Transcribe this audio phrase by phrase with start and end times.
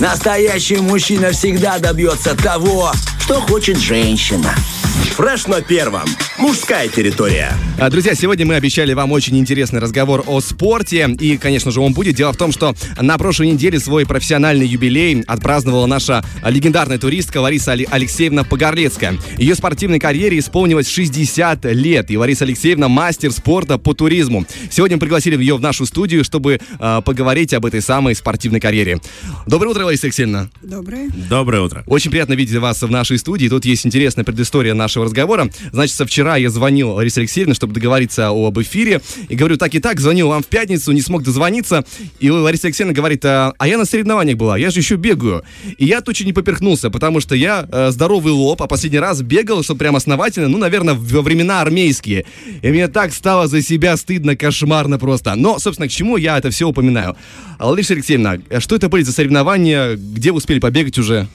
[0.00, 4.54] Настоящий мужчина всегда добьется того, что хочет женщина.
[5.00, 6.04] Фреш на первом.
[6.38, 7.52] Мужская территория.
[7.78, 11.14] А, Друзья, сегодня мы обещали вам очень интересный разговор о спорте.
[11.20, 12.14] И, конечно же, он будет.
[12.14, 17.72] Дело в том, что на прошлой неделе свой профессиональный юбилей отпраздновала наша легендарная туристка Лариса
[17.72, 19.18] Алексеевна Погорлецкая.
[19.36, 22.10] Ее спортивной карьере исполнилось 60 лет.
[22.10, 24.46] И Лариса Алексеевна мастер спорта по туризму.
[24.70, 29.00] Сегодня мы пригласили ее в нашу студию, чтобы а, поговорить об этой самой спортивной карьере.
[29.46, 30.48] Доброе утро, Лариса Алексеевна.
[30.62, 31.10] Доброе.
[31.28, 31.84] Доброе утро.
[31.86, 33.48] Очень приятно видеть вас в нашей студии.
[33.48, 35.48] Тут есть интересная предыстория нашего разговора.
[35.72, 39.00] Значит, со вчера я звонил Ларисе Алексеевне, чтобы договориться об эфире.
[39.28, 41.84] И говорю, так и так, звонил вам в пятницу, не смог дозвониться.
[42.18, 45.44] И Лариса Алексеевна говорит, а, а я на соревнованиях была, я же еще бегаю.
[45.78, 49.62] И я тут не поперхнулся, потому что я э, здоровый лоб, а последний раз бегал,
[49.62, 52.24] что прям основательно, ну, наверное, во времена армейские.
[52.62, 55.36] И мне так стало за себя стыдно, кошмарно просто.
[55.36, 57.16] Но, собственно, к чему я это все упоминаю?
[57.60, 59.94] Лариса Алексеевна, что это были за соревнования?
[59.94, 61.28] Где вы успели побегать уже?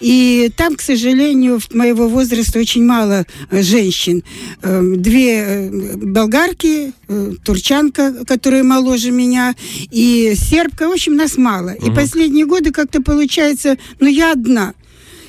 [0.00, 4.22] И там, к сожалению, моего возраста очень мало э, женщин.
[4.62, 9.54] Э, Две э, болгарки, э, турчанка, которая моложе меня,
[9.90, 10.88] и сербка.
[10.88, 11.70] В общем, нас мало.
[11.70, 11.90] И
[12.28, 14.74] последние годы как-то получается, ну, я одна.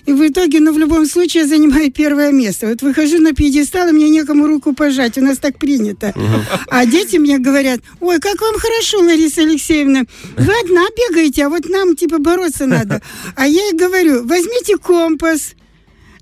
[0.06, 2.68] И в итоге, ну, в любом случае, я занимаю первое место.
[2.68, 5.18] Вот выхожу на пьедестал, и мне некому руку пожать.
[5.18, 6.14] У нас так принято.
[6.68, 10.04] А дети мне говорят, ой, как вам хорошо, Лариса Алексеевна.
[10.38, 13.02] Вы одна бегаете, а вот нам, типа, бороться надо.
[13.36, 15.54] А я ей говорю, возьмите компас,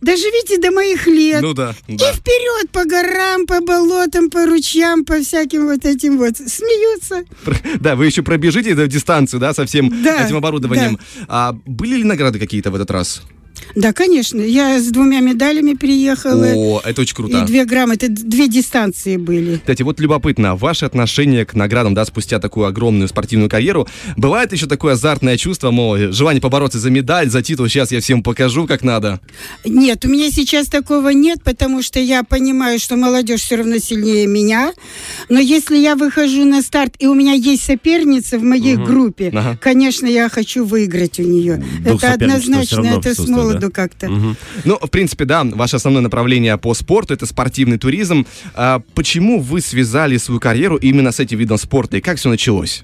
[0.01, 1.41] доживите до моих лет.
[1.41, 2.11] Ну да, И да.
[2.13, 6.37] вперед по горам, по болотам, по ручьям, по всяким вот этим вот.
[6.37, 7.23] Смеются.
[7.79, 10.99] Да, вы еще пробежите эту дистанцию, да, со всем Да, этим оборудованием.
[11.27, 13.21] А были ли награды какие-то в этот раз?
[13.75, 14.41] Да, конечно.
[14.41, 16.47] Я с двумя медалями приехала.
[16.53, 17.43] О, это очень круто.
[17.43, 19.57] И две грамоты, две дистанции были.
[19.57, 24.65] Кстати, вот любопытно, ваше отношение к наградам, да, спустя такую огромную спортивную карьеру, бывает еще
[24.67, 28.83] такое азартное чувство, мол, желание побороться за медаль, за титул, сейчас я всем покажу, как
[28.83, 29.19] надо.
[29.65, 34.27] Нет, у меня сейчас такого нет, потому что я понимаю, что молодежь все равно сильнее
[34.27, 34.73] меня.
[35.29, 39.57] Но если я выхожу на старт, и у меня есть соперница в моей группе, Ага.
[39.61, 41.63] конечно, я хочу выиграть у нее.
[41.85, 43.71] Дух это однозначно, это с молоду да?
[43.71, 44.07] как-то.
[44.63, 48.25] Ну, в принципе, да, ваше основное направление по спорту это спортивный туризм.
[48.53, 52.83] А почему вы связали свою карьеру именно с этим видом спорта и как все началось?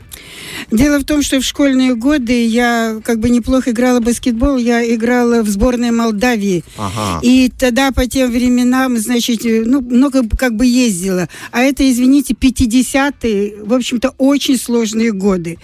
[0.72, 4.84] Дело в том, что в школьные годы я как бы неплохо играла в баскетбол, я
[4.96, 6.64] играла в сборной Молдавии.
[6.78, 7.20] Ага.
[7.22, 11.28] И тогда по тем временам, значит, э, ну, много как бы ездила.
[11.52, 15.58] А это, извините, 50-е, в общем-то, очень сложные годы.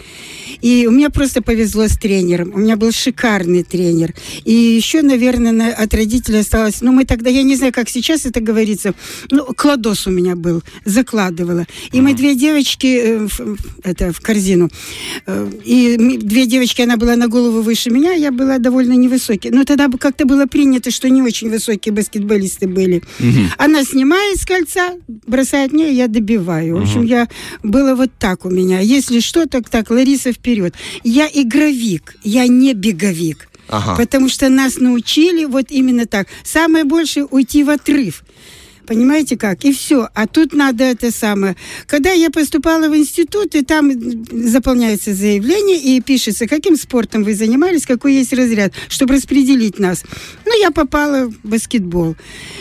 [0.61, 2.51] И у меня просто повезло с тренером.
[2.53, 4.13] У меня был шикарный тренер.
[4.43, 6.81] И еще, наверное, на- от родителей осталось...
[6.81, 8.93] Ну, мы тогда, я не знаю, как сейчас это говорится,
[9.31, 11.65] ну, кладос у меня был, закладывала.
[11.91, 14.69] И мы две девочки, э, в, это, в корзину.
[15.27, 19.51] Э, И две девочки, она была на голову выше меня, я была довольно невысокий.
[19.51, 23.01] Но тогда как-то было принято, что не очень высокие баскетболисты были.
[23.57, 24.93] Она снимает с кольца,
[25.27, 26.77] бросает мне, я добиваю.
[26.77, 27.27] В общем, я
[27.63, 28.79] было вот так у меня.
[28.79, 30.73] Если что, так так, Лариса вперед.
[31.03, 33.47] Я игровик, я не беговик.
[33.69, 33.95] Ага.
[33.95, 36.27] Потому что нас научили вот именно так.
[36.43, 38.23] Самое большее уйти в отрыв.
[38.89, 39.65] Понимаете как?
[39.65, 40.09] И все.
[40.15, 41.55] А тут надо это самое.
[41.85, 43.91] Когда я поступала в институт, и там
[44.31, 50.03] заполняется заявление и пишется, каким спортом вы занимались, какой есть разряд, чтобы распределить нас.
[50.43, 52.15] Ну, я попала в баскетбол.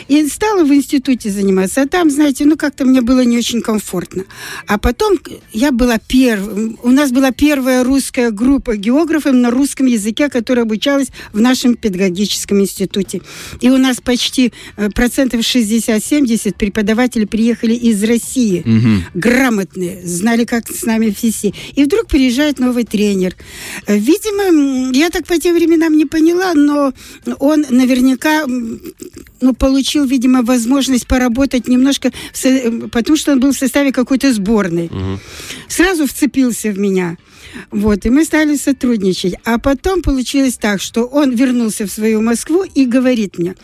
[0.07, 1.81] И стала в институте заниматься.
[1.81, 4.25] А там, знаете, ну, как-то мне было не очень комфортно.
[4.67, 5.17] А потом
[5.51, 6.77] я была первой.
[6.83, 12.61] У нас была первая русская группа географов на русском языке, которая обучалась в нашем педагогическом
[12.61, 13.23] институте.
[13.61, 18.61] И у нас почти э, процентов 67 70 преподаватели приехали из России.
[18.65, 19.03] Мгм.
[19.13, 21.53] Грамотные, знали, как с нами вести.
[21.75, 23.35] И вдруг приезжает новый тренер.
[23.87, 26.93] Э, Видимо, я так по тем временам не поняла, но
[27.39, 28.45] он наверняка
[29.41, 34.33] ну, получил, видимо, возможность поработать немножко, в э, потому что он был в составе какой-то
[34.33, 34.89] сборной.
[35.67, 37.17] Сразу вцепился в меня.
[37.71, 39.35] Вот, и мы стали сотрудничать.
[39.43, 43.55] А потом получилось так, что он вернулся в свою Москву и говорит мне,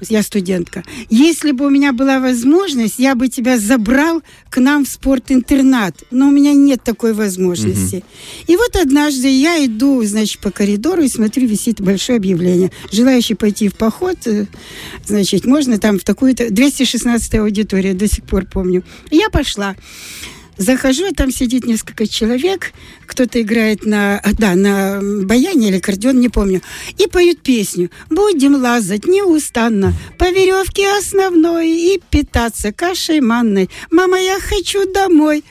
[0.00, 4.88] я студентка, если бы у меня была возможность, я бы тебя забрал к нам в
[4.88, 5.96] спортинтернат.
[6.10, 8.04] Но у меня нет такой возможности.
[8.46, 12.70] И вот однажды я иду, значит, по коридору и смотрю, висит большое объявление.
[12.92, 14.46] Желающий пойти в поход, э,
[15.04, 16.50] значит, можно там в такую-то...
[16.50, 18.82] 216 аудитория, до сих пор помню.
[19.10, 19.74] И я пошла.
[20.58, 22.72] Захожу, а там сидит несколько человек,
[23.06, 26.62] кто-то играет на, да, на баяне или аккордеон, не помню,
[26.98, 33.70] и поют песню «Будем лазать неустанно по веревке основной и питаться кашей манной.
[33.90, 35.44] Мама, я хочу домой».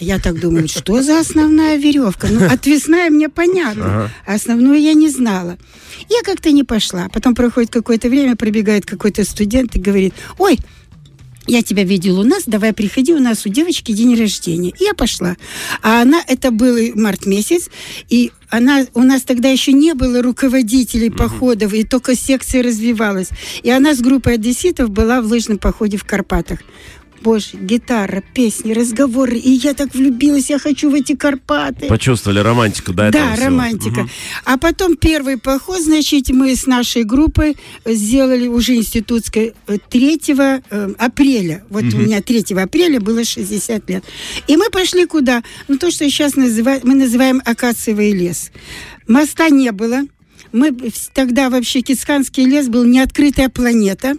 [0.00, 2.28] Я так думаю, что за основная веревка?
[2.30, 5.58] Ну, отвесная мне понятно, а основную я не знала.
[6.08, 7.08] Я как-то не пошла.
[7.12, 10.58] Потом проходит какое-то время, пробегает какой-то студент и говорит, ой,
[11.48, 14.72] я тебя видел у нас, давай приходи, у нас у девочки день рождения.
[14.78, 15.36] И я пошла.
[15.82, 17.70] А она, это был март месяц,
[18.08, 23.30] и она, у нас тогда еще не было руководителей походов, и только секция развивалась.
[23.62, 26.60] И она с группой одесситов была в лыжном походе в Карпатах.
[27.22, 29.36] Боже, гитара, песни, разговоры.
[29.36, 31.86] И я так влюбилась, я хочу в эти Карпаты.
[31.86, 33.46] Почувствовали романтику Да, всего.
[33.46, 34.00] романтика.
[34.00, 34.10] Мгм.
[34.44, 40.20] А потом первый поход, значит, мы с нашей группой сделали уже институтской э, 3
[40.70, 41.64] э, апреля.
[41.70, 44.04] Вот у меня 3 апреля было 60 лет.
[44.46, 45.42] И мы пошли куда?
[45.68, 48.50] Ну, то, что сейчас называют, мы называем акациевый лес.
[49.06, 50.02] Моста не было.
[50.52, 50.72] Мы
[51.14, 54.16] тогда вообще Кицканский лес был неоткрытая планета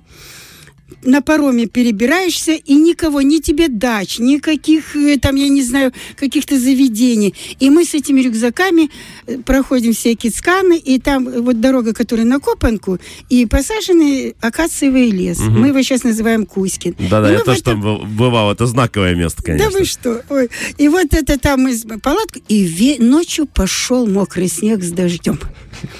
[1.03, 6.59] на пароме перебираешься, и никого, ни тебе дач, никаких, э, там, я не знаю, каких-то
[6.59, 7.33] заведений.
[7.59, 8.89] И мы с этими рюкзаками
[9.27, 12.99] э, проходим все кицканы, и там э, вот дорога, которая на Копанку,
[13.29, 15.39] и посаженный акациевый лес.
[15.39, 16.95] Мы его сейчас называем Кузькин.
[17.09, 18.51] Да-да, я тоже этом- там быв- бывал.
[18.51, 19.71] Это знаковое место, конечно.
[19.71, 20.21] да вы что?
[20.29, 20.49] Ой.
[20.77, 25.39] И вот это там из палатку, и ве- ночью пошел мокрый снег с дождем.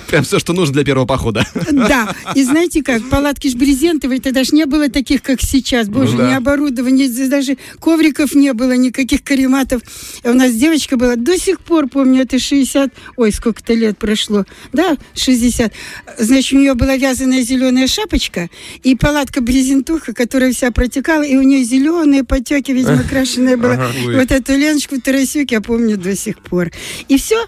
[0.09, 1.45] Прям все, что нужно для первого похода.
[1.71, 5.89] Да, и знаете как, палатки ж брезентовые, тогда ж не было таких, как сейчас.
[5.89, 6.29] Боже, Ну да.
[6.29, 9.81] ни оборудования, здесь даже ковриков не было, никаких карематов.
[10.23, 14.95] У нас девочка была, до сих пор помню, это 60, ой, сколько-то лет прошло, да,
[15.15, 15.73] 60.
[16.17, 18.49] Значит, у нее была вязаная зеленая шапочка
[18.83, 23.91] и палатка брезентуха, которая вся протекала, и у нее зеленые потеки, видимо, крашеная была.
[24.05, 26.71] Вот эту Леночку Тарасюк я помню до сих пор.
[27.07, 27.45] И все,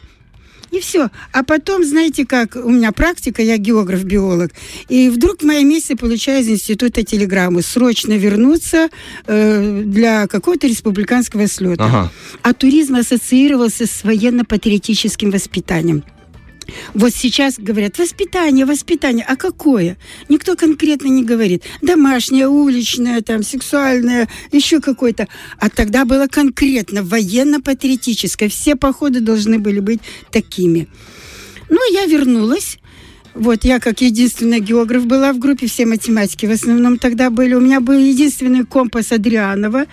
[0.72, 1.10] и все.
[1.32, 4.52] А потом, знаете как, у меня практика, я географ-биолог,
[4.90, 8.90] и вдруг в моем месяце получаю из института телеграмму срочно вернуться
[9.28, 11.86] э, для какого-то республиканского слета.
[11.86, 12.12] Ага.
[12.42, 16.04] А туризм ассоциировался с военно-патриотическим воспитанием.
[16.94, 19.26] Вот сейчас говорят, воспитание, воспитание.
[19.28, 19.98] А какое?
[20.30, 21.64] Никто конкретно не говорит.
[21.82, 25.28] Домашнее, уличное, там, сексуальное, еще какое-то.
[25.60, 28.50] А тогда было конкретно военно-патриотическое.
[28.50, 30.02] Все походы должны были быть
[30.32, 30.88] такими.
[31.70, 32.78] Ну, я вернулась.
[33.34, 37.54] Вот, я как единственный географ была в группе, все математики в основном тогда были.
[37.54, 39.86] У меня был единственный компас Адрианова.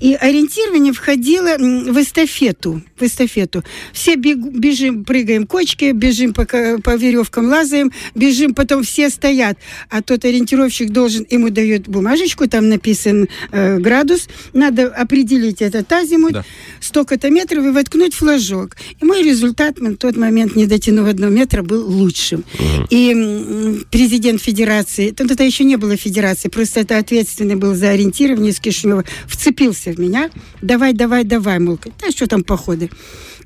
[0.00, 2.82] И ориентирование входило в эстафету.
[2.98, 3.62] В эстафету.
[3.92, 9.58] Все бежим, прыгаем кочки, бежим по, по веревкам, лазаем, бежим, потом все стоят.
[9.90, 14.28] А тот ориентировщик должен, ему дает бумажечку, там написан э, градус.
[14.54, 16.44] Надо определить этот азимут, Да.
[16.80, 18.76] столько-то метров и воткнуть флажок.
[19.00, 22.44] И мой результат на тот момент, не дотянув одного метра, был лучшим.
[22.90, 28.52] И президент федерации, тогда это еще не было федерации, просто это ответственный был за ориентирование
[28.52, 30.30] из Кишинева, вцепился в меня.
[30.62, 32.90] Давай, давай, давай, мол, да что там походы.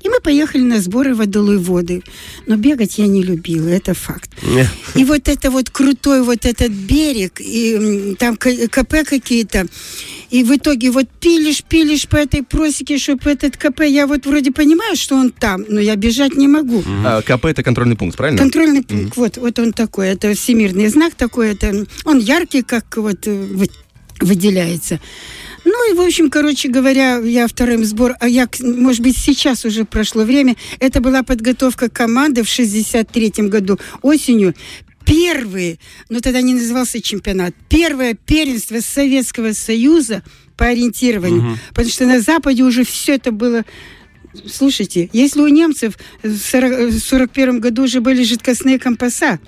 [0.03, 2.01] И мы поехали на сборы водолой воды.
[2.47, 4.31] Но бегать я не любила, это факт.
[4.95, 9.67] И вот это вот крутой вот этот берег, и там КП какие-то.
[10.31, 14.51] И в итоге вот пилишь, пилишь по этой просеке, чтобы этот КП, я вот вроде
[14.51, 16.81] понимаю, что он там, но я бежать не могу.
[17.05, 18.39] А, КП это контрольный пункт, правильно?
[18.39, 23.27] Контрольный пункт, вот, вот он такой, это всемирный знак такой, это он яркий, как вот
[23.27, 23.69] э, вы-
[24.21, 24.99] выделяется.
[25.65, 29.83] Ну и, в общем, короче говоря, я вторым сбор, а я, может быть, сейчас уже
[29.85, 34.55] прошло время, это была подготовка команды в 63 году осенью.
[35.11, 35.77] Первые,
[36.07, 40.23] но тогда не назывался чемпионат, первое первенство Советского Союза
[40.55, 41.57] по ориентированию.
[41.71, 43.65] Потому что на Западе уже все это было
[44.45, 49.41] Слушайте, если у немцев в 40 в 41 году уже были жидкостные компаса,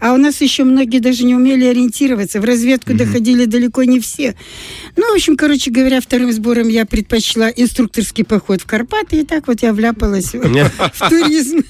[0.00, 2.40] А у нас еще многие даже не умели ориентироваться.
[2.40, 2.96] В разведку mm-hmm.
[2.96, 4.34] доходили далеко не все.
[4.96, 9.46] Ну, в общем, короче говоря, вторым сбором я предпочла инструкторский поход в Карпаты, и так
[9.48, 11.62] вот я вляпалась в туризм.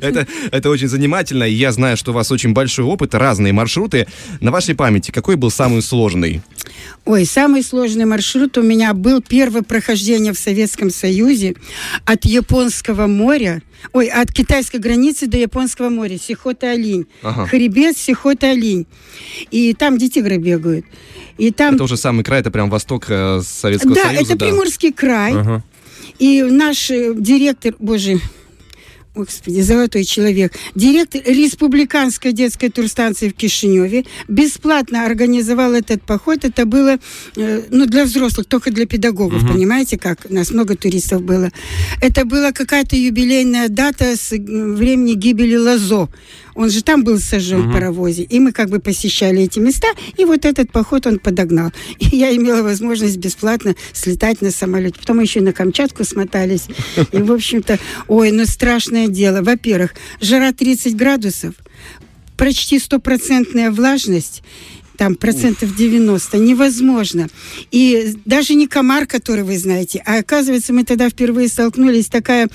[0.00, 4.06] Это, очень занимательно, я знаю, что у вас очень большой опыт, разные маршруты.
[4.40, 6.42] На вашей памяти какой был самый сложный?
[7.04, 11.54] Ой, самый сложный маршрут у меня был первое прохождение в Советском Союзе
[12.04, 13.62] от Японского моря,
[13.92, 17.06] ой, от китайской границы до Японского моря, Сихота-Олинь.
[17.22, 17.46] Ага.
[17.46, 18.86] Хребет Сихота-Олинь.
[19.50, 20.86] И там где тигры бегают.
[21.38, 21.74] И там...
[21.74, 24.20] Это уже самый край, это прям восток э, Советского да, Союза.
[24.22, 25.32] Это да, это Приморский край.
[25.32, 25.64] Ага.
[26.18, 28.20] И наш э, директор, боже,
[29.14, 30.54] Господи, золотой человек.
[30.74, 36.44] Директор Республиканской детской турстанции в Кишиневе бесплатно организовал этот поход.
[36.44, 36.96] Это было,
[37.36, 39.52] э, ну, для взрослых, только для педагогов, угу.
[39.52, 40.20] понимаете, как?
[40.30, 41.50] У нас много туристов было.
[42.00, 46.08] Это была какая-то юбилейная дата с времени гибели Лазо.
[46.54, 47.70] Он же там был сожжен угу.
[47.70, 48.22] в паровозе.
[48.22, 49.88] И мы как бы посещали эти места.
[50.16, 51.72] И вот этот поход он подогнал.
[51.98, 54.98] И я имела возможность бесплатно слетать на самолете.
[54.98, 56.66] Потом еще на Камчатку смотались.
[57.12, 57.78] И, в общем-то,
[58.08, 59.42] ой, ну страшное дело.
[59.42, 61.54] Во-первых, жара 30 градусов,
[62.36, 64.42] почти стопроцентная влажность
[64.96, 67.28] там процентов 90, невозможно.
[67.72, 72.48] И даже не комар, который вы знаете, а оказывается, мы тогда впервые столкнулись, такая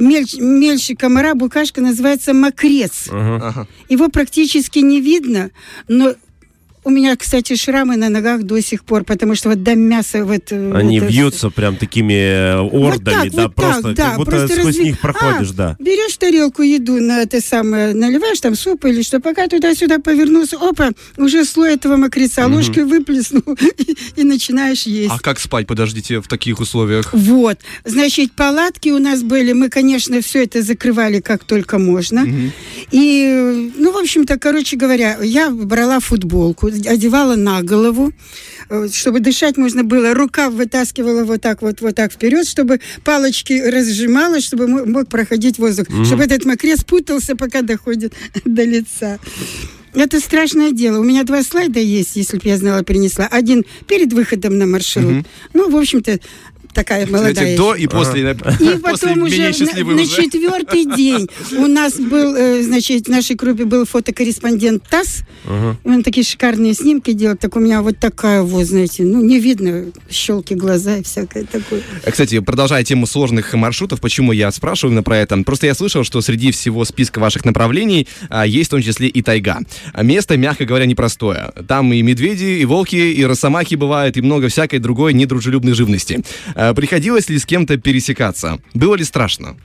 [0.00, 3.08] мельч, мельче комара букашка называется мокрец.
[3.10, 3.66] Ага.
[3.88, 5.50] Его практически не видно,
[5.88, 6.14] но
[6.82, 10.50] у меня, кстати, шрамы на ногах до сих пор, потому что вот до мяса вот...
[10.50, 11.06] Э, Они это...
[11.06, 14.48] вьются прям такими э, ордами, вот так, да, вот просто, так, да, как будто просто
[14.48, 14.84] сквозь разви...
[14.84, 15.76] них проходишь, а, да.
[15.78, 20.90] Берешь тарелку еду на это самое, наливаешь там суп или что, пока туда-сюда повернулся, опа,
[21.18, 22.56] уже слой этого мокреца, угу.
[22.56, 23.42] ложкой выплеснул
[23.78, 25.12] и, и начинаешь есть.
[25.12, 27.12] А как спать, подождите, в таких условиях?
[27.12, 32.22] Вот, значит, палатки у нас были, мы, конечно, все это закрывали как только можно.
[32.22, 32.52] Угу.
[32.92, 38.12] И, ну, в общем-то, короче говоря, я брала футболку, одевала на голову,
[38.68, 40.14] э, чтобы дышать можно было.
[40.14, 45.88] Рука вытаскивала вот так вот, вот так вперед, чтобы палочки разжимала, чтобы мог проходить воздух,
[45.88, 46.04] mm-hmm.
[46.04, 49.18] чтобы этот мокрец путался, пока доходит до лица.
[49.94, 51.00] Это страшное дело.
[51.00, 53.26] У меня два слайда есть, если бы я знала, принесла.
[53.26, 55.04] Один перед выходом на маршрут.
[55.04, 55.24] Угу.
[55.54, 56.20] Ну, в общем-то,
[56.72, 57.34] такая молодая.
[57.34, 58.30] Кстати, до и после.
[58.30, 58.56] Ага.
[58.60, 63.64] И потом уже на, на четвертый день у нас был, э, значит, в нашей группе
[63.64, 65.22] был фотокорреспондент ТАСС.
[65.46, 65.76] Ага.
[65.84, 67.36] Он такие шикарные снимки делал.
[67.36, 71.82] Так у меня вот такая вот, знаете, ну, не видно щелки глаза и всякое такое.
[72.04, 75.36] Э, кстати, продолжая тему сложных маршрутов, почему я спрашиваю именно про это?
[75.42, 79.22] Просто я слышал, что среди всего списка ваших направлений а, есть в том числе и
[79.22, 79.58] тайга.
[80.00, 81.52] Место, мягко говоря, непростое.
[81.66, 86.20] Там и медведи, и волки, и росомахи бывают, и много всякой другой недружелюбной живности.
[86.60, 88.58] А, приходилось ли с кем-то пересекаться?
[88.74, 89.56] Было ли страшно?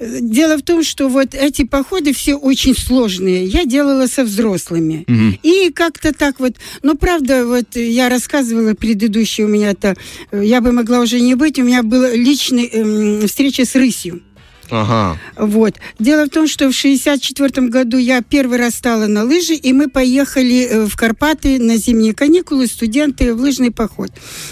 [0.00, 3.44] Дело в том, что вот эти походы все очень сложные.
[3.44, 5.04] Я делала со взрослыми.
[5.06, 5.40] Угу.
[5.42, 6.54] И как-то так вот...
[6.82, 9.96] Но правда, вот я рассказывала предыдущий у меня это...
[10.32, 11.58] Я бы могла уже не быть.
[11.58, 14.22] У меня была личная эм, встреча с рысью.
[14.70, 15.18] Ага.
[15.36, 15.74] Вот.
[15.98, 19.88] Дело в том, что в 64 году я первый раз стала на лыжи, и мы
[19.88, 24.10] поехали э, в Карпаты на зимние каникулы, студенты в лыжный поход.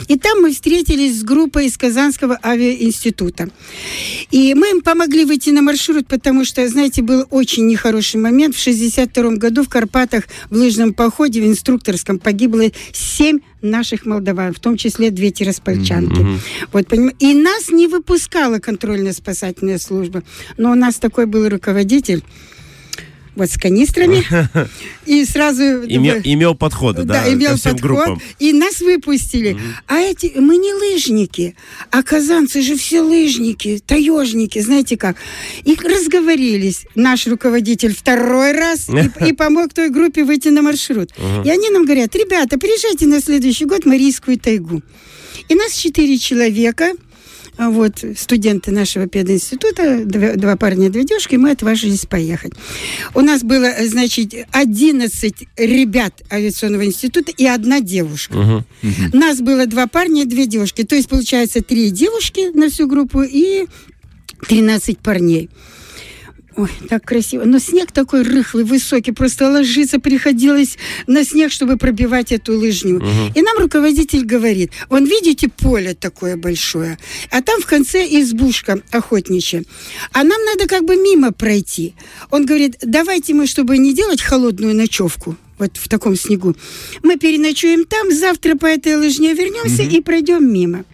[0.08, 3.50] И там мы встретились с группой из Казанского авиаинститута.
[4.30, 8.54] И мы им помогли выйти на маршрут, потому что, знаете, был очень нехороший момент.
[8.56, 14.60] В 62 году в Карпатах в лыжном походе, в инструкторском, погибло 7 наших молдаван, в
[14.60, 16.20] том числе две тираспольчанки.
[16.20, 16.38] Mm-hmm.
[16.72, 17.12] Вот, поним...
[17.18, 20.22] И нас не выпускала контрольно-спасательная служба.
[20.56, 22.22] Но у нас такой был руководитель,
[23.36, 24.24] вот с канистрами.
[25.06, 25.62] И сразу...
[25.62, 28.22] Имел, имел подходы, да, да имел всем подход, группам.
[28.38, 29.56] И нас выпустили.
[29.86, 30.32] А эти...
[30.36, 31.54] Мы не лыжники,
[31.90, 35.16] а казанцы же все лыжники, таежники, знаете как.
[35.64, 36.86] И разговорились.
[36.94, 41.10] Наш руководитель второй раз и, и помог той группе выйти на маршрут.
[41.44, 44.82] И они нам говорят, ребята, приезжайте на следующий год в Марийскую тайгу.
[45.48, 46.92] И нас четыре человека
[47.58, 52.52] вот, студенты нашего пединститута, два, два парня, две девушки, мы отважились поехать.
[53.14, 58.34] У нас было, значит, 11 ребят авиационного института и одна девушка.
[58.34, 58.64] Uh-huh.
[58.82, 59.16] Uh-huh.
[59.16, 60.84] Нас было два парня и две девушки.
[60.84, 63.66] То есть, получается, три девушки на всю группу и
[64.48, 65.50] 13 парней.
[66.56, 67.44] Ой, так красиво.
[67.44, 72.96] Но снег такой рыхлый, высокий, просто ложиться приходилось на снег, чтобы пробивать эту лыжню.
[72.96, 73.32] Угу.
[73.34, 76.98] И нам руководитель говорит, вон видите поле такое большое,
[77.30, 79.64] а там в конце избушка охотничья,
[80.12, 81.94] а нам надо как бы мимо пройти.
[82.30, 86.56] Он говорит, давайте мы, чтобы не делать холодную ночевку, вот в таком снегу,
[87.02, 89.90] мы переночуем там, завтра по этой лыжне вернемся угу.
[89.90, 90.84] и пройдем мимо.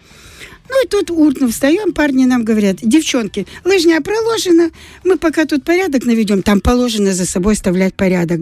[0.69, 4.71] Ну и тут уртно встаем, парни нам говорят, девчонки, лыжня проложена,
[5.03, 8.39] мы пока тут порядок наведем, там положено за собой оставлять порядок.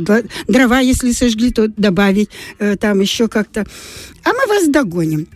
[0.47, 3.65] Дрова, если сожгли, то добавить э, там еще как-то.
[4.23, 5.27] А мы вас догоним.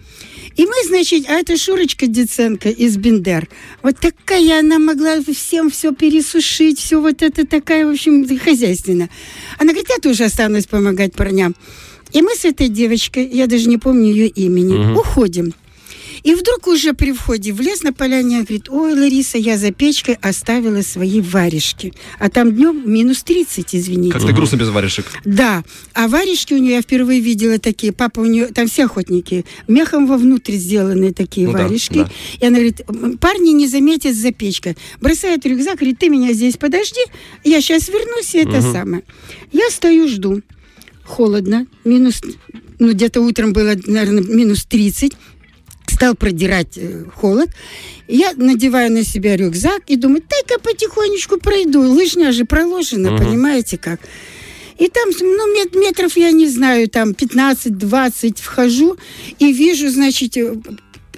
[0.56, 3.50] И мы, значит, а это Шурочка Деценко из Бендер.
[3.84, 9.10] Вот такая она могла всем все пересушить, все вот это такая, в общем, хозяйственная.
[9.58, 11.56] Она говорит, я тоже останусь помогать парням.
[12.14, 15.02] И мы с этой девочкой, я даже не помню ее имени, угу.
[15.02, 15.54] уходим.
[16.26, 20.16] И вдруг уже при входе в лес на поляне говорит, ой, Лариса, я за печкой
[20.16, 21.94] оставила свои варежки.
[22.18, 24.12] А там днем минус 30, извините.
[24.12, 25.06] Как-то грустно без варежек.
[25.24, 25.64] Да.
[25.94, 27.94] А варежки у нее я впервые видела такие.
[27.94, 32.00] Папа у нее, там все охотники, мехом вовнутрь сделанные такие ну, варежки.
[32.00, 32.12] Да, да.
[32.40, 32.82] И она говорит,
[33.20, 34.78] парни не заметят за печкой.
[35.00, 37.02] Бросает рюкзак, говорит, ты меня здесь подожди,
[37.44, 38.72] я сейчас вернусь, и это угу.
[38.74, 39.04] самое.
[39.52, 40.42] Я стою, жду.
[41.04, 42.20] Холодно, минус,
[42.80, 45.14] ну где-то утром было, наверное, минус 30
[45.96, 47.50] стал продирать э, холод.
[48.08, 51.82] Я надеваю на себя рюкзак и думаю, дай-ка потихонечку пройду.
[51.82, 53.18] Лыжня же проложена, uh-huh.
[53.18, 54.02] понимаете как.
[54.78, 58.98] И там, ну, мет, метров, я не знаю, там 15-20 вхожу
[59.40, 60.56] и вижу, значит, э,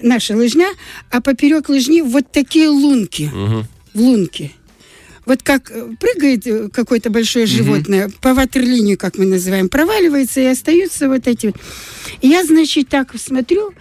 [0.02, 0.68] наша лыжня,
[1.10, 3.32] а поперек лыжни вот такие лунки.
[3.34, 3.64] Uh-huh.
[3.96, 4.52] В лунке.
[5.26, 11.10] Вот как э, прыгает какое-то большое животное, по ватерлинию, как мы называем, проваливается, и остаются
[11.10, 11.52] вот эти.
[12.22, 13.74] Я, значит, так смотрю,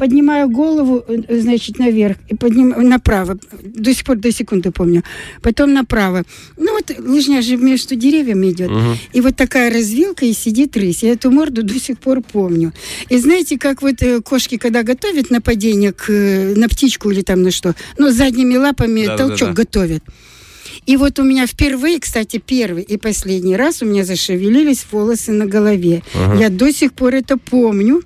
[0.00, 3.38] поднимаю голову, э, значит, наверх, и поднимаю направо.
[3.62, 5.02] До сих пор, до секунды помню.
[5.42, 6.24] Потом направо.
[6.56, 8.70] Ну вот лыжня же между деревьями идет.
[8.70, 8.96] Угу.
[9.12, 11.02] И вот такая развилка, и сидит рысь.
[11.02, 12.72] Я эту морду до сих пор помню.
[13.10, 17.42] И знаете, как вот э, кошки, когда готовят нападение к, э, на птичку или там
[17.42, 19.52] на что, ну, задними лапами да, толчок да, да.
[19.52, 20.02] готовят.
[20.86, 25.44] И вот у меня впервые, кстати, первый и последний раз у меня зашевелились волосы на
[25.44, 26.02] голове.
[26.14, 26.40] Ага.
[26.40, 28.00] Я до сих пор это помню.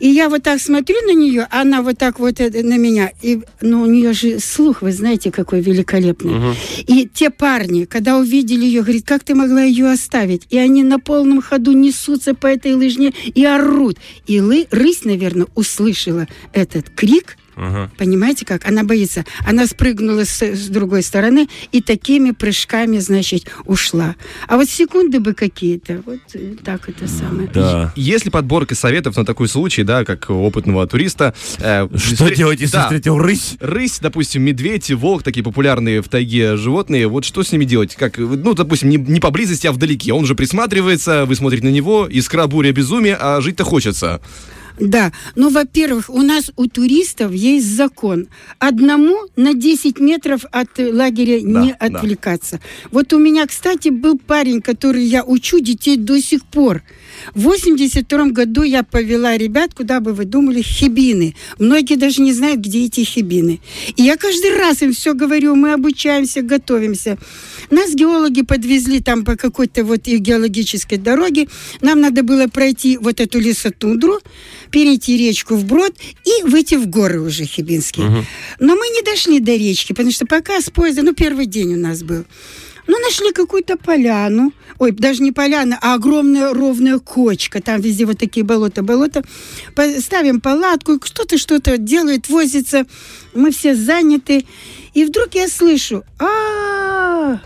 [0.00, 3.10] И я вот так смотрю на нее, она вот так вот на меня.
[3.22, 6.36] И, ну, у нее же слух, вы знаете, какой великолепный.
[6.36, 6.54] Угу.
[6.86, 10.42] И те парни, когда увидели ее, говорят, как ты могла ее оставить?
[10.50, 13.98] И они на полном ходу несутся по этой лыжне и орут.
[14.26, 17.90] И лы, рысь, наверное, услышала этот крик– Ага.
[17.96, 18.66] Понимаете как?
[18.66, 19.24] Она боится.
[19.46, 24.16] Она спрыгнула с, с другой стороны и такими прыжками, значит, ушла.
[24.48, 27.48] А вот секунды бы какие-то, вот э, так это самое.
[27.52, 27.92] Да.
[27.96, 31.34] Если подборка советов на такой случай, да, как опытного туриста...
[31.58, 32.34] Э, Что встр...
[32.34, 32.82] делать, если да.
[32.84, 33.56] встретил рысь?
[33.60, 37.06] Рысь, допустим, медведь, волк, такие популярные в тайге животные.
[37.06, 37.94] Вот что с ними делать?
[37.94, 40.12] Как, ну, допустим, не, не поблизости, а вдалеке.
[40.12, 44.20] Он же присматривается, вы смотрите на него, искра, буря, безумие, а жить-то хочется.
[44.78, 48.26] Да, ну, во-первых, у нас у туристов есть закон.
[48.58, 52.56] Одному на 10 метров от лагеря да, не отвлекаться.
[52.56, 52.88] Да.
[52.90, 56.82] Вот у меня, кстати, был парень, который я учу детей до сих пор.
[57.34, 61.36] В 82 году я повела ребят, куда бы вы думали, хибины.
[61.58, 63.60] Многие даже не знают, где эти хибины.
[63.96, 67.16] И я каждый раз им все говорю, мы обучаемся, готовимся.
[67.70, 71.48] Нас геологи подвезли там по какой-то вот геологической дороге.
[71.80, 74.20] Нам надо было пройти вот эту лесотундру,
[74.74, 78.06] перейти речку вброд и выйти в горы уже хибинские.
[78.08, 78.24] Угу.
[78.58, 81.76] Но мы не дошли до речки, потому что пока с поезда, ну, первый день у
[81.76, 82.24] нас был.
[82.88, 84.52] Ну, нашли какую-то поляну.
[84.80, 87.62] Ой, даже не поляна, а огромная ровная кочка.
[87.62, 89.22] Там везде вот такие болота, болота.
[90.00, 92.84] Ставим палатку, кто-то что-то делает, возится.
[93.32, 94.44] Мы все заняты.
[94.92, 97.38] И вдруг я слышу, а,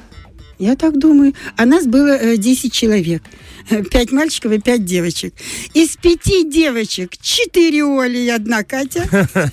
[0.59, 3.23] я так думаю, а нас было 10 э, человек.
[3.91, 5.35] Пять мальчиков и пять девочек.
[5.75, 9.09] Из пяти девочек четыре Оли и одна Катя.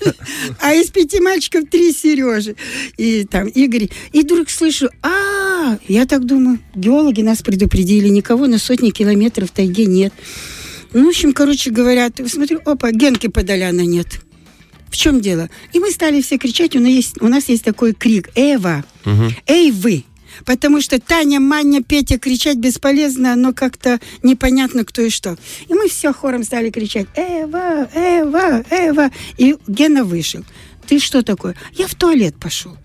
[0.60, 2.56] А из пяти мальчиков три Сережи.
[2.96, 3.88] И там Игорь.
[4.12, 9.86] И вдруг слышу, а, я так думаю, геологи нас предупредили, никого на сотни километров тайге
[9.86, 10.12] нет.
[10.92, 14.20] Ну, в общем, короче говоря, смотрю, опа, Генки Подоляна нет.
[14.88, 15.50] В чем дело?
[15.72, 19.30] И мы стали все кричать, у нас есть, у нас есть такой крик, Эва, угу.
[19.46, 20.04] эй вы,
[20.44, 25.36] потому что Таня, Маня, Петя кричать бесполезно, но как-то непонятно кто и что.
[25.68, 27.88] И мы все хором стали кричать «Эва!
[27.94, 28.64] Эва!
[28.70, 30.44] Эва!» И Гена вышел.
[30.86, 32.76] «Ты что такое?» «Я в туалет пошел».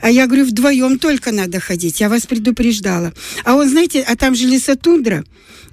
[0.00, 3.12] А я говорю, вдвоем только надо ходить, я вас предупреждала.
[3.44, 5.24] А он, знаете, а там же лесотундра,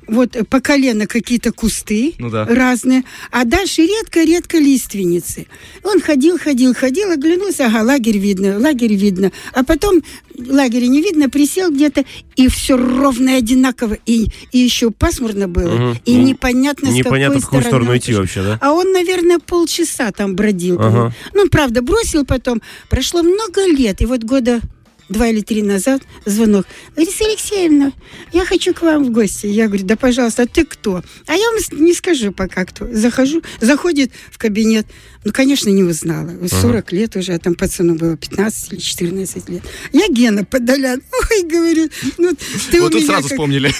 [0.07, 2.45] вот э, по колено какие-то кусты ну, да.
[2.45, 5.47] разные, а дальше редко-редко лиственницы.
[5.83, 9.31] Он ходил, ходил, ходил, оглянулся, ага, лагерь видно, лагерь видно.
[9.53, 10.01] А потом
[10.37, 13.97] лагеря не видно, присел где-то, и все ровно и одинаково.
[14.05, 15.97] И, и еще пасмурно было, угу.
[16.05, 18.57] и ну, непонятно, непонятно, с какой какую сторону идти вообще, да?
[18.61, 20.79] А он, наверное, полчаса там бродил.
[20.79, 21.13] Ага.
[21.33, 22.61] Ну, правда, бросил потом.
[22.89, 24.61] Прошло много лет, и вот года
[25.09, 26.65] два или три назад звонок.
[26.95, 27.91] Лариса Алексеевна,
[28.33, 29.47] я хочу к вам в гости.
[29.47, 31.01] Я говорю, да, пожалуйста, а ты кто?
[31.25, 32.87] А я вам не скажу пока кто.
[32.91, 34.85] Захожу, заходит в кабинет.
[35.27, 36.31] Ну, конечно, не узнала.
[36.41, 39.61] 40 лет уже, а там пацану было 15 или 14 лет.
[39.91, 41.01] Я Гена Подолян.
[41.31, 42.31] Ой, говорю, ну,
[42.71, 43.31] ты вот у тут меня сразу как...
[43.33, 43.73] вспомнили.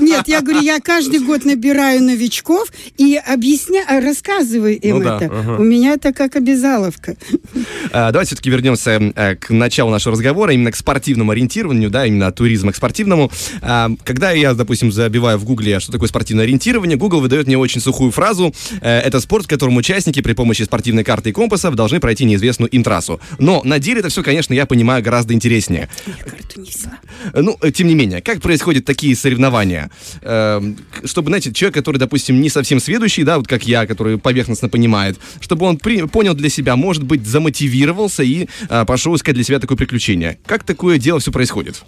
[0.00, 2.68] Нет, я говорю, я каждый год набираю новичков
[2.98, 5.26] и объясняю, а, рассказываю им ну, да, это.
[5.26, 5.56] Ага.
[5.58, 7.16] У меня это как обязаловка.
[7.92, 12.26] А, давайте все-таки вернемся э, к началу нашего разговора, именно к спортивному ориентированию, да, именно
[12.26, 13.30] от туризма к спортивному.
[13.62, 17.80] А, когда я, допустим, забиваю в Гугле, что такое спортивное ориентирование, Google выдает мне очень
[17.80, 18.54] сухую фразу.
[18.82, 22.68] Э, это спорт, в котором участники при помощи спортивной карты и компасов должны пройти неизвестную
[22.68, 23.18] им трассу.
[23.38, 25.88] Но на деле это все, конечно, я понимаю гораздо интереснее.
[26.06, 26.98] Я карту не взяла.
[27.32, 29.90] Ну, э, тем не менее, как происходят такие соревнования?
[30.20, 34.68] Эм, чтобы, знаете, человек, который, допустим, не совсем сведущий, да, вот как я, который поверхностно
[34.68, 39.44] понимает, чтобы он при, понял для себя, может быть, замотивировался и э, пошел искать для
[39.44, 40.38] себя такое приключение.
[40.44, 41.82] Как такое дело все происходит?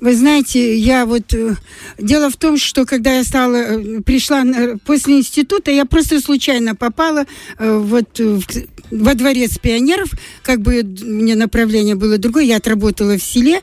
[0.00, 1.34] Вы знаете, я вот...
[1.34, 1.56] Э,
[1.98, 4.44] дело в том, что когда я стала, пришла
[4.86, 7.26] после института, я просто случайно попала
[7.58, 10.10] вот во дворец пионеров,
[10.42, 13.60] как бы мне направление было другое, я отработала в селе,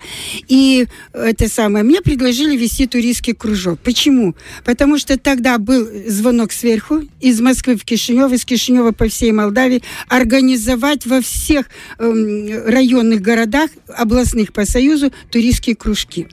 [0.48, 3.80] и это самое, мне предложили вести туристский кружок.
[3.80, 4.36] Почему?
[4.66, 9.84] Потому что тогда был звонок сверху из Москвы в Кишинев, из Кишинева по всей Молдавии,
[10.08, 16.28] организовать во всех э, районных городах, областных по Союзу, туристские кружки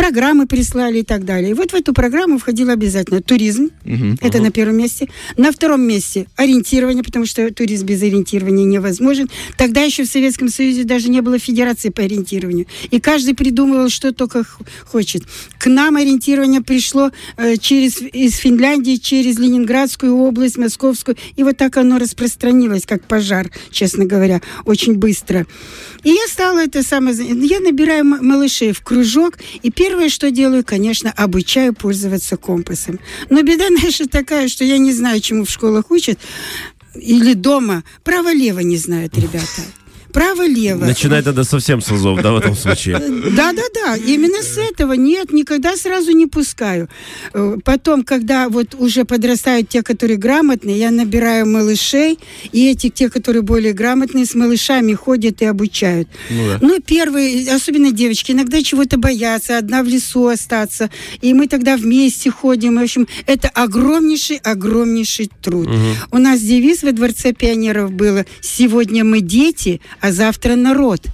[0.00, 1.50] программы прислали и так далее.
[1.50, 4.46] И вот в эту программу входил обязательно туризм, угу, это угу.
[4.46, 5.08] на первом месте.
[5.36, 9.28] На втором месте ориентирование, потому что туризм без ориентирования невозможен.
[9.56, 12.66] Тогда еще в Советском Союзе даже не было федерации по ориентированию.
[12.90, 14.44] И каждый придумывал, что только
[14.84, 15.22] хочет.
[15.58, 21.16] К нам ориентирование пришло э, через, из Финляндии, через Ленинградскую область, Московскую.
[21.36, 25.46] И вот так оно распространилось, как пожар, честно говоря, очень быстро.
[26.02, 27.16] И я стала это самое...
[27.16, 32.98] Я набираю малышей в кружок, и первое, что делаю, конечно, обучаю пользоваться компасом.
[33.28, 36.18] Но беда наша такая, что я не знаю, чему в школах учат
[36.94, 37.84] или дома.
[38.02, 39.62] Право-лево не знают ребята
[40.10, 40.84] право-лево.
[40.84, 42.98] Начинать надо совсем с азов, да, в этом случае?
[43.36, 44.92] Да-да-да, именно с этого.
[44.94, 46.88] Нет, никогда сразу не пускаю.
[47.32, 52.18] Э, потом, когда вот уже подрастают те, которые грамотные, я набираю малышей,
[52.52, 56.08] и эти, те, которые более грамотные, с малышами ходят и обучают.
[56.30, 56.58] Ну, да.
[56.60, 62.30] ну первые, особенно девочки, иногда чего-то боятся, одна в лесу остаться, и мы тогда вместе
[62.30, 62.76] ходим.
[62.76, 65.68] В общем, это огромнейший, огромнейший труд.
[65.68, 65.76] Угу.
[66.12, 71.06] У нас девиз во Дворце пионеров было «Сегодня мы дети, а завтра народ.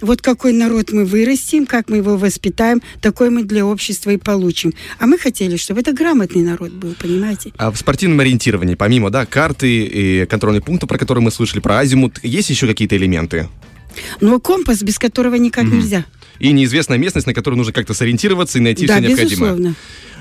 [0.00, 4.72] Вот какой народ мы вырастим, как мы его воспитаем, такой мы для общества и получим.
[4.98, 7.52] А мы хотели, чтобы это грамотный народ был, понимаете?
[7.58, 11.80] А в спортивном ориентировании, помимо да, карты и контрольных пунктов, про которые мы слышали, про
[11.80, 13.48] азимут, есть еще какие-то элементы?
[14.20, 15.74] Ну, компас, без которого никак mm-hmm.
[15.74, 16.04] нельзя.
[16.38, 19.50] И неизвестная местность, на которую нужно как-то сориентироваться и найти да, все необходимое.
[19.50, 19.74] Безусловно.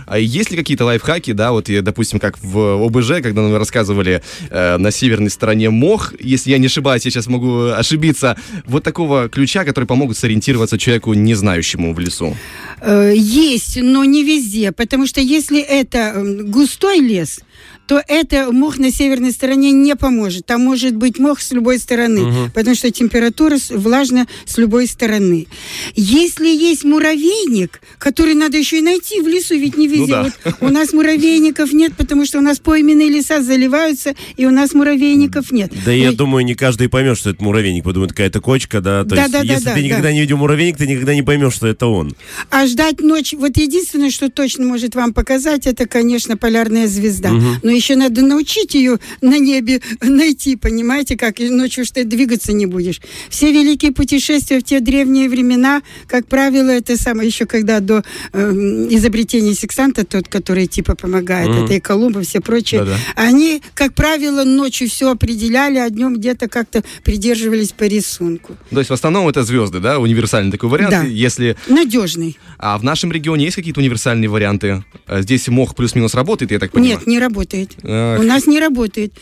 [0.05, 4.77] А есть ли какие-то лайфхаки, да, вот, допустим, как в ОБЖ, когда вы рассказывали э,
[4.77, 9.63] на северной стороне мох, если я не ошибаюсь, я сейчас могу ошибиться, вот такого ключа,
[9.63, 12.35] который помогут сориентироваться человеку, не знающему в лесу?
[12.81, 17.41] Э, есть, но не везде, потому что если это густой лес,
[17.89, 20.45] то это мох на северной стороне не поможет.
[20.45, 22.51] Там может быть мох с любой стороны, угу.
[22.53, 25.47] потому что температура влажна с любой стороны.
[25.95, 30.15] Если есть муравейник, который надо еще и найти в лесу, ведь не везде.
[30.17, 30.31] Ну, да.
[30.45, 34.73] вот у нас муравейников нет, потому что у нас пойменные леса заливаются, и у нас
[34.73, 35.71] муравейников нет.
[35.83, 35.97] Да, Но...
[35.97, 39.03] я думаю, не каждый поймет, что это муравейник, подумает, какая-то кочка, да.
[39.03, 40.13] То да, есть, да, если да, ты да, никогда да.
[40.13, 42.15] не видел муравейник, ты никогда не поймешь, что это он.
[42.51, 47.31] А ждать ночь, вот единственное, что точно может вам показать, это, конечно, полярная звезда.
[47.31, 47.45] Угу.
[47.63, 52.53] Но еще надо научить ее на небе найти, понимаете, как и ночью что ты двигаться
[52.53, 53.01] не будешь.
[53.29, 58.51] Все великие путешествия в те древние времена, как правило, это самое еще когда до э,
[58.91, 61.65] изобретения сексанта, тот, который типа помогает, mm-hmm.
[61.65, 62.97] это и Колумба, все прочие, Да-да.
[63.15, 68.55] они, как правило, ночью все определяли, а днем где-то как-то придерживались по рисунку.
[68.69, 71.03] То есть в основном это звезды, да, универсальный такой вариант, да.
[71.03, 71.57] если...
[71.67, 72.37] Надежный.
[72.57, 74.83] А в нашем регионе есть какие-то универсальные варианты?
[75.07, 76.97] Здесь мох плюс-минус работает, я так понимаю?
[76.97, 77.71] Нет, не работает работает.
[77.83, 78.19] Ах.
[78.19, 79.13] У нас не работает.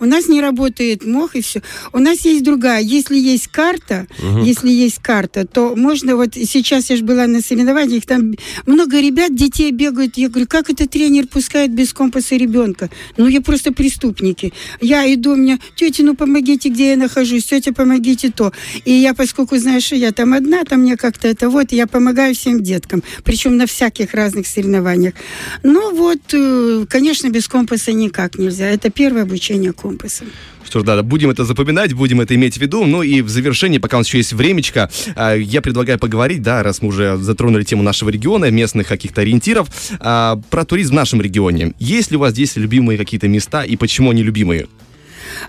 [0.00, 1.62] У нас не работает мох и все.
[1.92, 2.82] У нас есть другая.
[2.82, 4.44] Если есть карта, угу.
[4.44, 8.34] если есть карта, то можно вот сейчас я же была на соревнованиях, там
[8.66, 10.16] много ребят, детей бегают.
[10.16, 12.90] Я говорю, как это тренер пускает без компаса ребенка?
[13.16, 14.52] Ну, я просто преступники.
[14.80, 18.52] Я иду, у меня, тетя, ну помогите, где я нахожусь, тетя, помогите то.
[18.84, 22.62] И я, поскольку, знаешь, я там одна, там мне как-то это вот, я помогаю всем
[22.62, 25.14] деткам, причем на всяких разных соревнованиях.
[25.62, 28.66] Ну вот, э, конечно, без компаса никак нельзя.
[28.66, 30.28] Это первое обучение компасом.
[30.64, 32.86] Что ж, да, будем это запоминать, будем это иметь в виду.
[32.86, 36.62] Ну и в завершении, пока у нас еще есть времечко, а, я предлагаю поговорить, да,
[36.62, 39.68] раз мы уже затронули тему нашего региона, местных каких-то ориентиров,
[40.00, 41.74] а, про туризм в нашем регионе.
[41.78, 44.68] Есть ли у вас здесь любимые какие-то места и почему они любимые?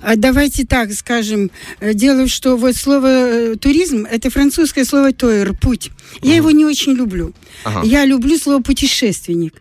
[0.01, 1.49] А давайте так скажем.
[1.79, 5.91] Э, дело в что вот слово э, туризм, это французское слово тойр, путь.
[6.21, 6.35] Я ага.
[6.35, 7.33] его не очень люблю.
[7.63, 7.83] Ага.
[7.85, 9.53] Я люблю слово путешественник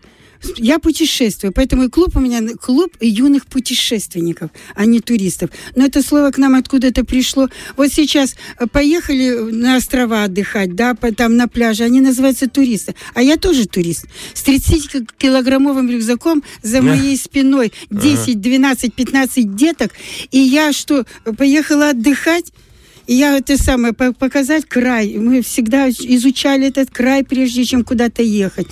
[0.57, 5.50] я путешествую, поэтому и клуб у меня клуб юных путешественников, а не туристов.
[5.74, 7.48] Но это слово к нам откуда-то пришло.
[7.76, 12.94] Вот сейчас э, поехали на острова отдыхать, да, там на пляже, они называются туристы.
[13.14, 14.07] А я тоже турист.
[14.33, 19.92] С 30-килограммовым рюкзаком за моей спиной 10, 12, 15 деток.
[20.30, 21.04] И я что,
[21.37, 22.52] поехала отдыхать?
[23.06, 25.16] И я это самое, показать край.
[25.18, 28.66] Мы всегда изучали этот край, прежде чем куда-то ехать.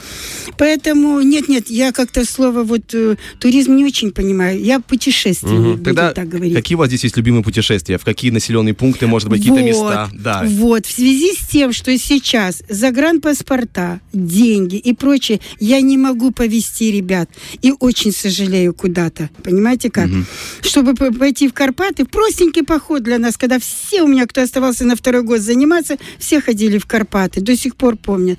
[0.59, 4.63] Поэтому, нет-нет, я как-то слово вот э, туризм не очень понимаю.
[4.63, 5.85] Я путешественник, угу.
[5.85, 6.55] Тогда так говорить.
[6.55, 7.99] какие у вас здесь есть любимые путешествия?
[7.99, 10.11] В какие населенные пункты, может быть, какие-то вот, места?
[10.13, 10.43] Да.
[10.45, 16.91] Вот, в связи с тем, что сейчас загранпаспорта, деньги и прочее, я не могу повезти
[16.91, 17.29] ребят.
[17.61, 19.31] И очень сожалею куда-то.
[19.43, 20.07] Понимаете как?
[20.09, 20.25] Угу.
[20.63, 24.85] Чтобы пойти в Карпаты, простенький поход для нас, когда все у меня меня, кто оставался
[24.85, 28.39] на второй год заниматься, все ходили в Карпаты, до сих пор помнят.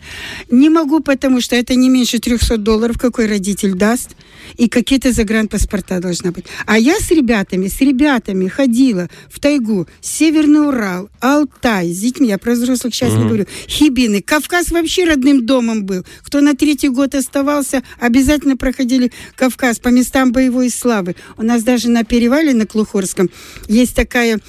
[0.50, 4.16] Не могу, потому что это не меньше 300 долларов, какой родитель даст,
[4.58, 6.46] и какие-то загранпаспорта должна быть.
[6.66, 12.38] А я с ребятами, с ребятами ходила в тайгу, Северный Урал, Алтай, с детьми, я
[12.38, 13.20] про взрослых сейчас uh-huh.
[13.20, 14.22] не говорю, Хибины.
[14.22, 16.06] Кавказ вообще родным домом был.
[16.22, 21.16] Кто на третий год оставался, обязательно проходили Кавказ по местам боевой славы.
[21.38, 23.30] У нас даже на перевале на Клухорском
[23.68, 24.40] есть такая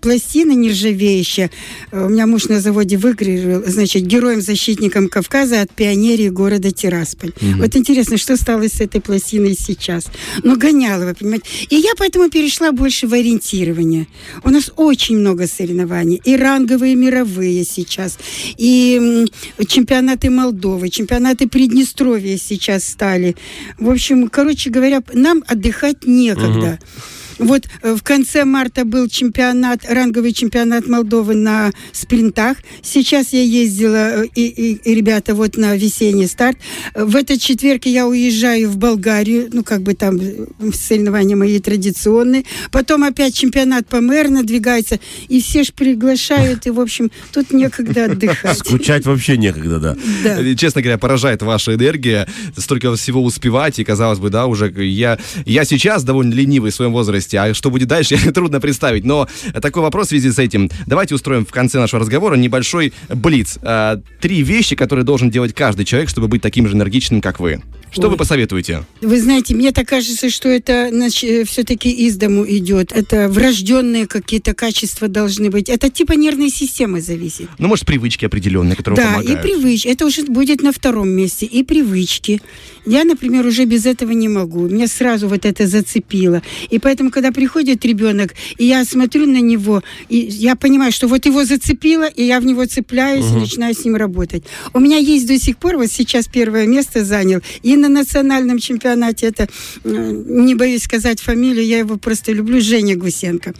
[0.00, 1.50] пластина, нержавеющая.
[1.90, 7.32] Э, у меня муж на заводе выиграл, значит, героем-защитником Кавказа от пионерии города Тирасполь.
[7.40, 7.62] Угу.
[7.62, 10.06] Вот интересно, что стало с этой пластиной сейчас.
[10.42, 11.44] Гоняла, вы понимаете.
[11.70, 14.06] И я поэтому перешла больше в ориентирование.
[14.42, 16.20] У нас очень много соревнований.
[16.24, 18.18] И ранговые, мировые сейчас.
[18.56, 19.26] И
[19.66, 23.36] чемпионаты Молдовы, чемпионаты Приднестровья сейчас стали.
[23.78, 26.78] В общем, короче говоря, нам отдыхать некогда.
[26.80, 27.23] Угу.
[27.38, 32.58] Вот э, в конце марта был чемпионат, ранговый чемпионат Молдовы на спринтах.
[32.82, 36.58] Сейчас я ездила, э, и, и, и ребята, вот на весенний старт.
[36.94, 42.44] В этот четверг я уезжаю в Болгарию, ну, как бы там э, соревнования мои традиционные.
[42.70, 48.04] Потом опять чемпионат по мэр надвигается, и все ж приглашают, и, в общем, тут некогда
[48.12, 48.58] отдыхать.
[48.58, 49.96] Скучать вообще некогда, да.
[50.22, 50.54] да.
[50.54, 55.64] Честно говоря, поражает ваша энергия, столько всего успевать, и, казалось бы, да, уже я, я
[55.64, 59.04] сейчас довольно ленивый в своем возрасте, возрасте, а что будет дальше, трудно представить.
[59.04, 59.28] Но
[59.60, 60.70] такой вопрос в связи с этим.
[60.86, 63.58] Давайте устроим в конце нашего разговора небольшой блиц.
[63.62, 67.62] А, три вещи, которые должен делать каждый человек, чтобы быть таким же энергичным, как вы.
[67.94, 68.10] Что Ой.
[68.10, 68.84] вы посоветуете?
[69.00, 72.90] Вы знаете, мне так кажется, что это э, все-таки из дому идет.
[72.90, 75.68] Это врожденные какие-то качества должны быть.
[75.68, 77.48] Это типа нервной системы зависит.
[77.58, 79.32] Ну, может, привычки определенные, которые да, помогают.
[79.32, 79.86] Да, и привычки.
[79.86, 81.46] Это уже будет на втором месте.
[81.46, 82.42] И привычки.
[82.84, 84.68] Я, например, уже без этого не могу.
[84.68, 86.42] Меня сразу вот это зацепило.
[86.70, 91.26] И поэтому, когда приходит ребенок, и я смотрю на него, и я понимаю, что вот
[91.26, 93.36] его зацепило, и я в него цепляюсь угу.
[93.36, 94.42] и начинаю с ним работать.
[94.72, 99.26] У меня есть до сих пор, вот сейчас первое место занял, и на национальном чемпионате,
[99.26, 99.48] это,
[99.84, 103.54] не боюсь сказать фамилию, я его просто люблю, Женя Гусенко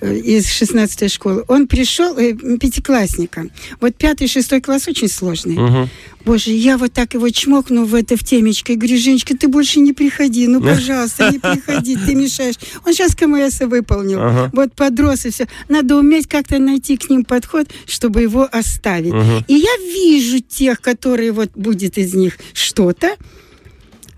[0.00, 1.44] э, из 16 школы.
[1.48, 3.46] Он пришел, э, пятиклассника.
[3.80, 5.56] Вот пятый, шестой класс очень сложный.
[5.56, 5.88] Угу.
[6.24, 9.80] Боже, я вот так его чмокну в это в темечко и говорю, Женечка, ты больше
[9.80, 12.56] не приходи, ну, пожалуйста, не приходи, ты мешаешь.
[12.84, 14.20] Он сейчас КМС выполнил.
[14.20, 14.50] Ага.
[14.52, 15.46] Вот подрос и все.
[15.68, 19.12] Надо уметь как-то найти к ним подход, чтобы его оставить.
[19.12, 19.44] Ага.
[19.48, 23.16] И я вижу тех, которые вот будет из них что-то,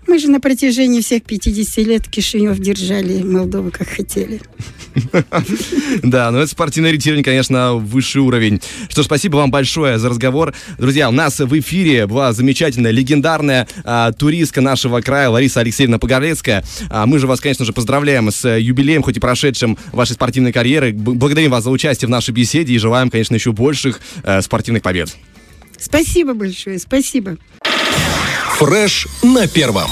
[0.07, 4.41] мы же на протяжении всех 50 лет Кишинев держали Молдову как хотели.
[6.03, 8.61] Да, но это спортивное ориентирование, конечно, высший уровень.
[8.89, 10.53] Что ж, спасибо вам большое за разговор.
[10.77, 16.63] Друзья, у нас в эфире была замечательная, легендарная а, туристка нашего края Лариса Алексеевна Погорецкая.
[16.89, 20.93] А, мы же вас, конечно же, поздравляем с юбилеем, хоть и прошедшим вашей спортивной карьеры.
[20.93, 25.15] Благодарим вас за участие в нашей беседе и желаем, конечно, еще больших а, спортивных побед.
[25.79, 27.37] Спасибо большое, спасибо.
[28.57, 29.91] Фреш на первом.